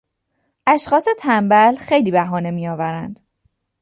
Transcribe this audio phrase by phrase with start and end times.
[0.67, 3.19] اشخاص تنبل خیلی بهانه میآورند.